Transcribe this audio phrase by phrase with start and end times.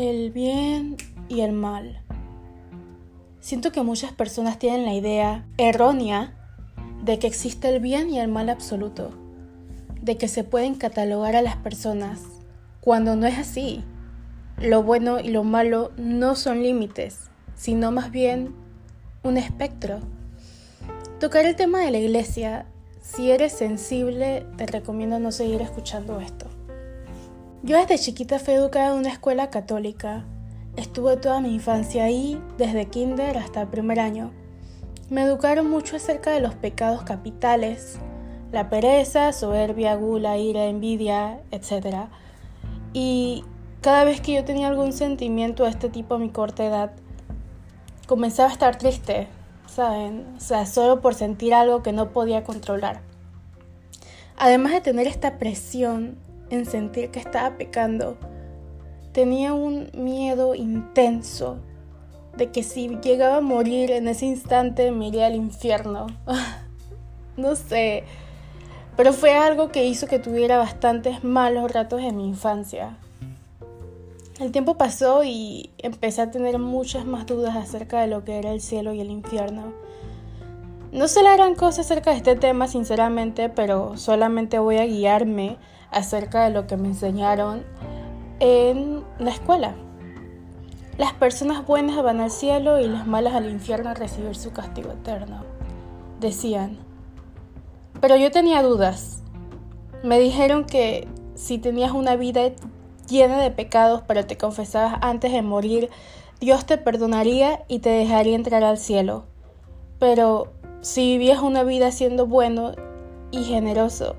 [0.00, 0.96] El bien
[1.28, 2.00] y el mal.
[3.40, 6.36] Siento que muchas personas tienen la idea errónea
[7.02, 9.10] de que existe el bien y el mal absoluto,
[10.00, 12.20] de que se pueden catalogar a las personas,
[12.80, 13.82] cuando no es así.
[14.56, 17.22] Lo bueno y lo malo no son límites,
[17.56, 18.54] sino más bien
[19.24, 19.98] un espectro.
[21.18, 22.66] Tocar el tema de la iglesia,
[23.00, 26.46] si eres sensible, te recomiendo no seguir escuchando esto.
[27.64, 30.24] Yo desde chiquita fui educada en una escuela católica.
[30.76, 34.30] Estuve toda mi infancia ahí, desde kinder hasta el primer año.
[35.10, 37.98] Me educaron mucho acerca de los pecados capitales,
[38.52, 42.06] la pereza, soberbia, gula, ira, envidia, etc.
[42.92, 43.44] Y
[43.80, 46.92] cada vez que yo tenía algún sentimiento de este tipo a mi corta edad,
[48.06, 49.26] comenzaba a estar triste,
[49.66, 50.26] ¿saben?
[50.36, 53.00] O sea, solo por sentir algo que no podía controlar.
[54.36, 56.18] Además de tener esta presión
[56.50, 58.16] en sentir que estaba pecando.
[59.12, 61.58] Tenía un miedo intenso
[62.36, 66.06] de que si llegaba a morir en ese instante me iría al infierno.
[67.36, 68.04] no sé,
[68.96, 72.98] pero fue algo que hizo que tuviera bastantes malos ratos en mi infancia.
[74.40, 78.52] El tiempo pasó y empecé a tener muchas más dudas acerca de lo que era
[78.52, 79.72] el cielo y el infierno.
[80.92, 85.58] No sé la gran cosa acerca de este tema, sinceramente, pero solamente voy a guiarme
[85.90, 87.64] acerca de lo que me enseñaron
[88.40, 89.74] en la escuela.
[90.96, 94.90] Las personas buenas van al cielo y las malas al infierno a recibir su castigo
[94.90, 95.44] eterno,
[96.20, 96.78] decían.
[98.00, 99.22] Pero yo tenía dudas.
[100.02, 102.50] Me dijeron que si tenías una vida
[103.08, 105.88] llena de pecados pero te confesabas antes de morir,
[106.40, 109.24] Dios te perdonaría y te dejaría entrar al cielo.
[109.98, 112.72] Pero si vivías una vida siendo bueno
[113.30, 114.16] y generoso,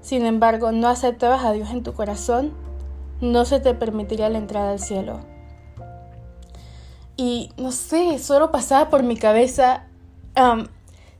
[0.00, 2.52] sin embargo, no aceptabas a Dios en tu corazón,
[3.20, 5.20] no se te permitiría la entrada al cielo.
[7.16, 9.84] Y no sé, solo pasaba por mi cabeza,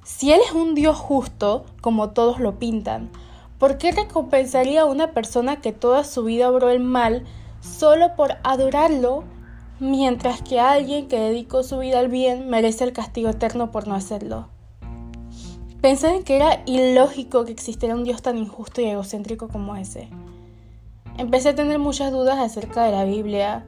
[0.03, 3.11] si Él es un Dios justo, como todos lo pintan,
[3.59, 7.25] ¿por qué recompensaría a una persona que toda su vida obró el mal
[7.61, 9.25] solo por adorarlo,
[9.79, 13.95] mientras que alguien que dedicó su vida al bien merece el castigo eterno por no
[13.95, 14.49] hacerlo?
[15.81, 20.09] Pensé en que era ilógico que existiera un Dios tan injusto y egocéntrico como ese.
[21.17, 23.65] Empecé a tener muchas dudas acerca de la Biblia.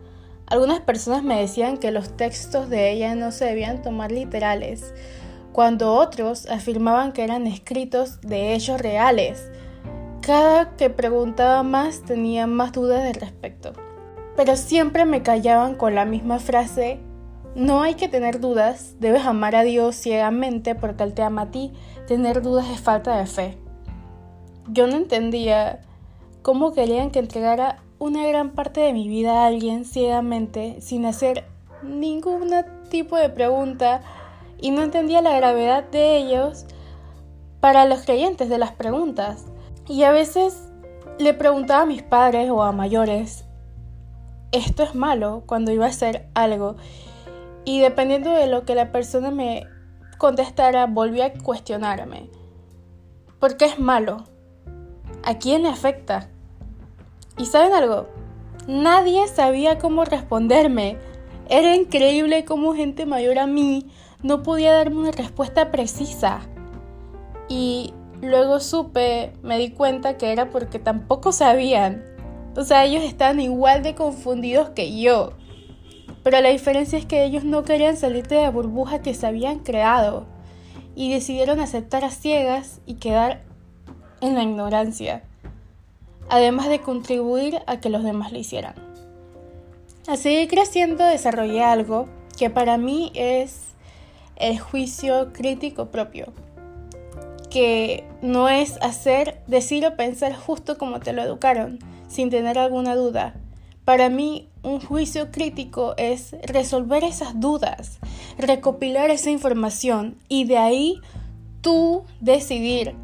[0.47, 4.93] Algunas personas me decían que los textos de ella no se debían tomar literales,
[5.53, 9.51] cuando otros afirmaban que eran escritos de hechos reales.
[10.21, 13.73] Cada que preguntaba más tenía más dudas al respecto.
[14.37, 17.01] Pero siempre me callaban con la misma frase
[17.55, 21.51] no hay que tener dudas, debes amar a Dios ciegamente porque Él te ama a
[21.51, 21.73] ti.
[22.07, 23.59] Tener dudas es falta de fe.
[24.69, 25.81] Yo no entendía
[26.43, 31.45] cómo querían que entregara una gran parte de mi vida a alguien ciegamente sin hacer
[31.83, 32.51] ningún
[32.91, 34.01] tipo de pregunta
[34.61, 36.67] y no entendía la gravedad de ellos
[37.61, 39.47] para los creyentes de las preguntas.
[39.89, 40.69] Y a veces
[41.19, 43.45] le preguntaba a mis padres o a mayores,
[44.51, 46.77] esto es malo cuando iba a hacer algo
[47.65, 49.65] y dependiendo de lo que la persona me
[50.23, 52.31] contestara, volví a cuestionarme.
[53.41, 54.23] ¿Por qué es malo?
[55.25, 56.29] ¿A quién le afecta?
[57.39, 58.07] ¿Y saben algo?
[58.69, 60.97] Nadie sabía cómo responderme.
[61.49, 63.91] Era increíble cómo gente mayor a mí
[64.23, 66.43] no podía darme una respuesta precisa.
[67.49, 72.05] Y luego supe, me di cuenta que era porque tampoco sabían.
[72.55, 75.33] O sea, ellos estaban igual de confundidos que yo.
[76.23, 79.61] Pero la diferencia es que ellos no querían salir de la burbuja que se habían
[79.61, 80.27] creado
[80.95, 83.43] y decidieron aceptar a ciegas y quedar
[84.21, 85.25] en la ignorancia,
[86.29, 88.75] además de contribuir a que los demás lo hicieran.
[90.07, 92.09] A seguir creciendo desarrollé algo
[92.39, 93.61] que para mí es
[94.37, 96.33] el juicio crítico propio,
[97.51, 101.79] que no es hacer, decir o pensar justo como te lo educaron,
[102.09, 103.35] sin tener alguna duda,
[103.85, 107.99] para mí, un juicio crítico es resolver esas dudas,
[108.39, 111.01] recopilar esa información y de ahí
[111.61, 112.95] tú decidir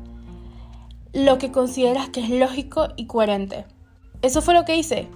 [1.13, 3.65] lo que consideras que es lógico y coherente.
[4.23, 5.09] Eso fue lo que hice.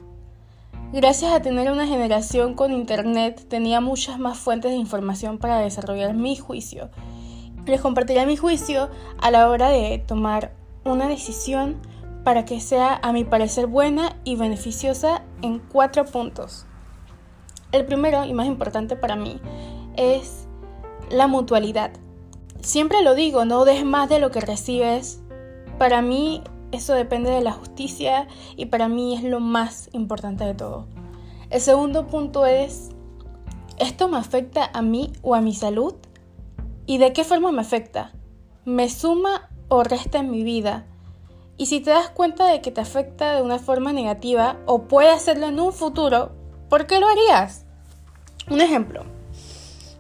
[0.93, 6.15] Gracias a tener una generación con internet, tenía muchas más fuentes de información para desarrollar
[6.15, 6.91] mi juicio.
[7.65, 8.91] Les compartiré mi juicio
[9.21, 10.53] a la hora de tomar
[10.85, 11.81] una decisión
[12.25, 16.67] para que sea a mi parecer buena y beneficiosa en cuatro puntos.
[17.73, 19.41] El primero y más importante para mí
[19.97, 20.47] es
[21.11, 21.93] la mutualidad.
[22.61, 25.21] Siempre lo digo, no des más de lo que recibes.
[25.79, 30.55] Para mí eso depende de la justicia y para mí es lo más importante de
[30.55, 30.87] todo.
[31.51, 32.91] El segundo punto es,
[33.79, 35.95] ¿esto me afecta a mí o a mi salud?
[36.87, 38.13] ¿Y de qué forma me afecta?
[38.65, 40.87] ¿Me suma o resta en mi vida?
[41.57, 45.11] Y si te das cuenta de que te afecta de una forma negativa o puede
[45.11, 46.33] hacerlo en un futuro,
[46.69, 47.65] ¿por qué lo harías?
[48.51, 49.05] Un ejemplo.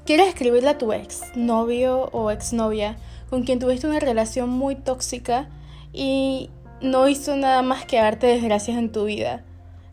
[0.04, 2.96] Quieres escribirle a tu ex novio o exnovia
[3.30, 5.48] con quien tuviste una relación muy tóxica
[5.92, 6.50] y
[6.80, 9.44] no hizo nada más que darte desgracias en tu vida.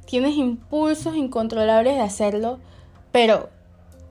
[0.06, 2.60] Tienes impulsos incontrolables de hacerlo,
[3.12, 3.50] pero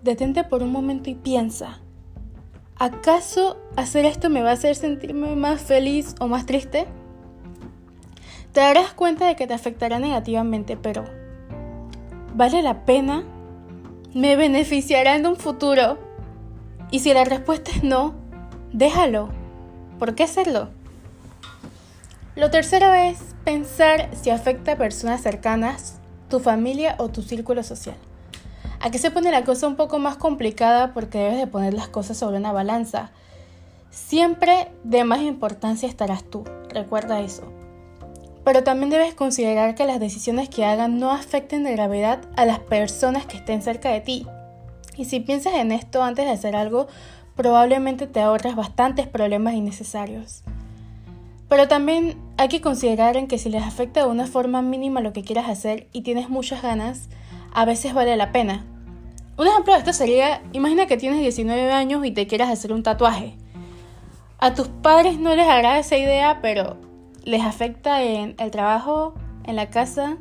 [0.02, 1.80] detente por un momento y piensa.
[2.76, 6.86] ¿Acaso hacer esto me va a hacer sentirme más feliz o más triste?
[8.52, 11.04] Te darás cuenta de que te afectará negativamente, pero
[12.34, 13.24] ¿vale la pena?
[14.14, 15.98] ¿Me beneficiará en un futuro?
[16.90, 18.14] Y si la respuesta es no,
[18.72, 19.28] déjalo.
[19.98, 20.70] ¿Por qué hacerlo?
[22.36, 25.98] Lo tercero es pensar si afecta a personas cercanas,
[26.30, 27.96] tu familia o tu círculo social.
[28.80, 32.16] Aquí se pone la cosa un poco más complicada porque debes de poner las cosas
[32.16, 33.10] sobre una balanza.
[33.90, 37.57] Siempre de más importancia estarás tú, recuerda eso.
[38.48, 42.60] Pero también debes considerar que las decisiones que hagan no afecten de gravedad a las
[42.60, 44.26] personas que estén cerca de ti.
[44.96, 46.86] Y si piensas en esto antes de hacer algo,
[47.36, 50.44] probablemente te ahorras bastantes problemas innecesarios.
[51.50, 55.12] Pero también hay que considerar en que si les afecta de una forma mínima lo
[55.12, 57.10] que quieras hacer y tienes muchas ganas,
[57.52, 58.64] a veces vale la pena.
[59.36, 62.82] Un ejemplo de esto sería, imagina que tienes 19 años y te quieras hacer un
[62.82, 63.34] tatuaje.
[64.38, 66.87] A tus padres no les agrada esa idea, pero
[67.28, 69.12] les afecta en el trabajo,
[69.44, 70.16] en la casa.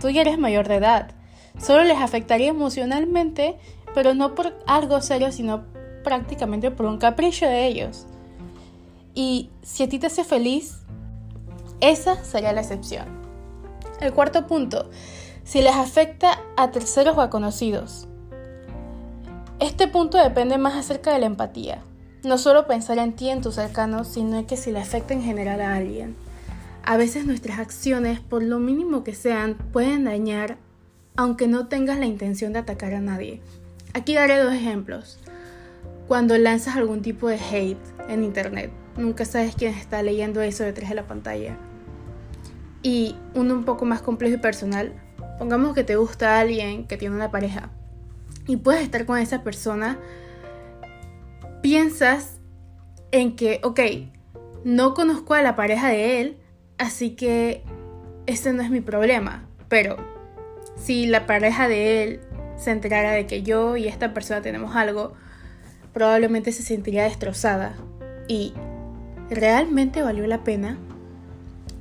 [0.00, 1.10] Tú ya eres mayor de edad.
[1.58, 3.56] Solo les afectaría emocionalmente,
[3.92, 5.64] pero no por algo serio, sino
[6.04, 8.06] prácticamente por un capricho de ellos.
[9.14, 10.78] Y si a ti te hace feliz,
[11.80, 13.06] esa sería la excepción.
[14.00, 14.90] El cuarto punto,
[15.42, 18.06] si les afecta a terceros o a conocidos.
[19.58, 21.82] Este punto depende más acerca de la empatía.
[22.22, 25.60] No solo pensar en ti, en tus cercanos, sino que si le afecta en general
[25.60, 26.16] a alguien.
[26.86, 30.58] A veces nuestras acciones, por lo mínimo que sean, pueden dañar,
[31.16, 33.40] aunque no tengas la intención de atacar a nadie.
[33.94, 35.18] Aquí daré dos ejemplos.
[36.08, 37.78] Cuando lanzas algún tipo de hate
[38.08, 41.56] en internet, Nunca sabes quién está leyendo eso detrás de la pantalla.
[42.82, 44.92] Y uno un poco más complejo y personal.
[45.38, 47.70] Pongamos que te gusta alguien que tiene una pareja
[48.46, 49.98] y puedes estar con esa persona.
[51.60, 52.38] Piensas
[53.10, 53.80] en que, ok,
[54.64, 56.36] no conozco a la pareja de él,
[56.78, 57.62] así que
[58.26, 59.46] ese no es mi problema.
[59.68, 59.96] Pero
[60.76, 62.20] si la pareja de él
[62.56, 65.14] se enterara de que yo y esta persona tenemos algo,
[65.92, 67.74] probablemente se sentiría destrozada.
[68.28, 68.52] Y
[69.30, 70.78] ¿realmente valió la pena?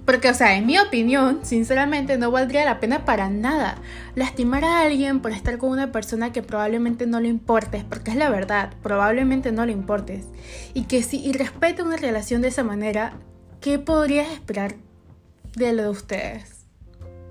[0.06, 3.78] Porque, o sea, en mi opinión, sinceramente no valdría la pena para nada
[4.16, 8.18] lastimar a alguien por estar con una persona que probablemente no le importes, porque es
[8.18, 10.26] la verdad, probablemente no le importes.
[10.74, 13.14] Y que si respeta una relación de esa manera,
[13.64, 14.76] ¿qué podrías esperar
[15.56, 16.66] de lo de ustedes?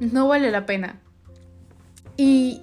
[0.00, 0.98] No vale la pena.
[2.16, 2.62] Y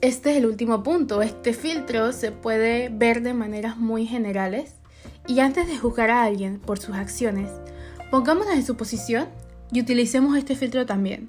[0.00, 1.20] este es el último punto.
[1.20, 4.74] Este filtro se puede ver de maneras muy generales
[5.26, 7.50] y antes de juzgar a alguien por sus acciones,
[8.12, 9.26] pongámonos en su posición
[9.72, 11.26] y utilicemos este filtro también.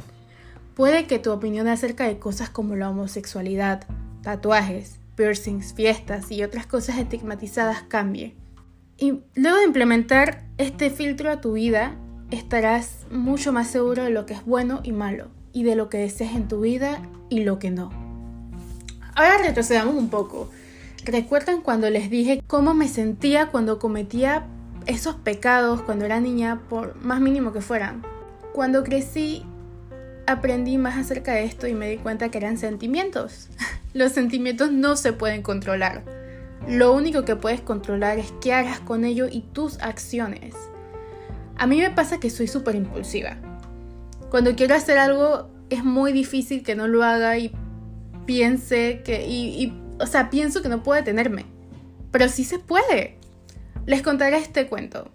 [0.75, 3.87] Puede que tu opinión acerca de cosas como la homosexualidad,
[4.21, 8.35] tatuajes, piercings, fiestas y otras cosas estigmatizadas cambie.
[9.01, 11.95] Y luego de implementar este filtro a tu vida,
[12.29, 15.97] estarás mucho más seguro de lo que es bueno y malo, y de lo que
[15.97, 17.91] deseas en tu vida y lo que no.
[19.15, 20.49] Ahora retrocedamos un poco
[21.05, 24.45] ¿Recuerdan cuando les dije cómo me sentía cuando cometía
[24.85, 28.03] esos pecados cuando era niña, por más mínimo que fueran?
[28.53, 29.43] Cuando crecí,
[30.27, 33.49] aprendí más acerca de esto y me di cuenta que eran sentimientos.
[33.93, 36.03] Los sentimientos no se pueden controlar.
[36.67, 40.55] Lo único que puedes controlar es qué harás con ello y tus acciones.
[41.57, 43.37] A mí me pasa que soy súper impulsiva.
[44.29, 47.51] Cuando quiero hacer algo es muy difícil que no lo haga y
[48.25, 49.27] piense que...
[49.27, 51.45] y o sea, pienso que no puedo detenerme.
[52.11, 53.17] Pero sí se puede.
[53.85, 55.11] Les contaré este cuento.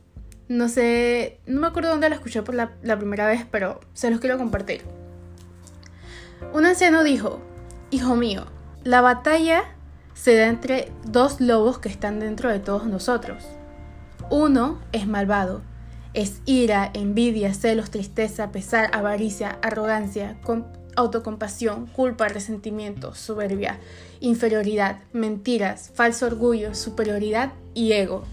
[0.49, 4.21] No sé, no me acuerdo dónde lo escuché por la primera vez, pero se los
[4.21, 4.83] quiero compartir.
[6.53, 7.41] Un anciano dijo,
[7.91, 8.47] Hijo mío,
[8.85, 9.75] la batalla
[10.17, 13.45] se da entre dos lobos que están dentro de todos nosotros.
[14.31, 15.61] Uno es malvado,
[16.15, 20.39] es ira, envidia, celos, tristeza, pesar, avaricia, arrogancia,
[20.97, 23.79] autocompasión, culpa, resentimiento, soberbia,
[24.21, 28.25] inferioridad, mentiras, falso orgullo, superioridad y ego.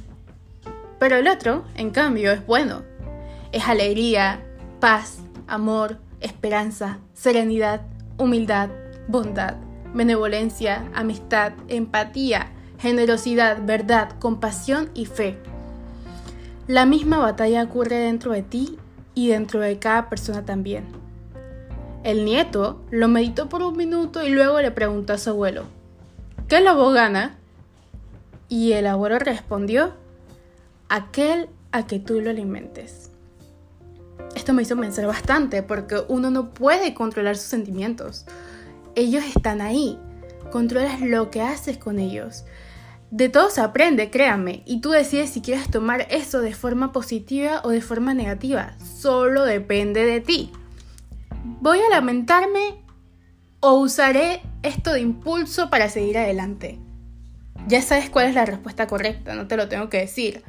[1.00, 2.84] Pero el otro, en cambio, es bueno.
[3.52, 4.42] Es alegría,
[4.80, 7.82] paz, amor, esperanza, serenidad,
[8.18, 8.70] humildad,
[9.10, 9.58] bondad,
[9.94, 15.38] benevolencia, amistad, empatía, generosidad, verdad, compasión y fe.
[16.68, 18.78] La misma batalla ocurre dentro de ti
[19.16, 20.86] y dentro de cada persona también.
[22.04, 25.66] El nieto lo meditó por un minuto y luego le preguntó a su abuelo,
[26.48, 27.38] ¿qué lobo gana?
[28.50, 29.94] Y el abuelo respondió,
[30.90, 33.10] aquel a que tú lo alimentes.
[34.36, 38.26] Esto me hizo pensar bastante porque uno no puede controlar sus sentimientos.
[38.96, 39.98] Ellos están ahí.
[40.52, 42.46] Controlas lo que haces con ellos.
[43.10, 47.62] De todo se aprende, créanme, y tú decides si quieres tomar eso de forma positiva
[47.64, 48.76] o de forma negativa.
[48.80, 50.52] Solo depende de ti.
[51.44, 52.84] ¿Voy a lamentarme
[53.60, 56.80] o usaré esto de impulso para seguir adelante?
[57.68, 60.44] Ya sabes cuál es la respuesta correcta, no te lo tengo que decir.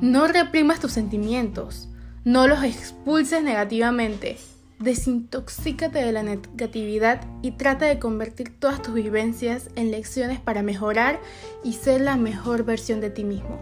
[0.00, 1.88] No reprimas tus sentimientos,
[2.24, 4.38] no los expulses negativamente.
[4.82, 11.20] Desintoxícate de la negatividad y trata de convertir todas tus vivencias en lecciones para mejorar
[11.62, 13.60] y ser la mejor versión de ti mismo.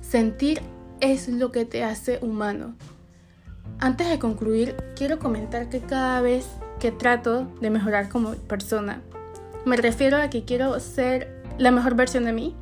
[0.00, 0.60] Sentir
[1.00, 2.74] es lo que te hace humano.
[3.78, 6.48] Antes de concluir, quiero comentar que cada vez
[6.80, 9.00] que trato de mejorar como persona,
[9.64, 12.56] me refiero a que quiero ser la mejor versión de mí.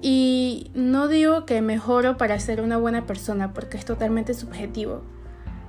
[0.00, 5.02] Y no digo que mejoro para ser una buena persona, porque es totalmente subjetivo.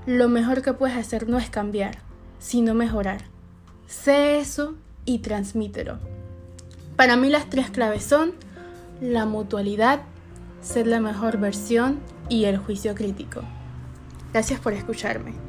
[0.06, 1.98] Lo mejor que puedes hacer no es cambiar,
[2.38, 3.24] sino mejorar.
[3.88, 5.98] Sé eso y transmítelo.
[6.96, 8.34] Para mí las tres claves son
[9.02, 10.02] la mutualidad,
[10.62, 13.42] ser la mejor versión y el juicio crítico.
[14.32, 15.45] Gracias por escucharme.